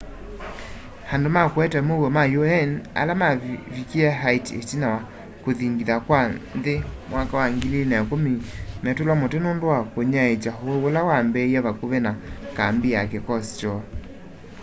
[1.13, 2.69] andu ma kuete muuo ma un
[2.99, 4.99] ala mavikie haiti itina wa
[5.43, 6.19] kuthingitha kwa
[6.57, 6.75] nthi
[7.11, 8.37] 2010
[8.83, 12.11] metulwa muti nundu wa kunyaiikya uwau ula wambiie vakuvi na
[12.57, 13.81] kambi ya kikosi kyoo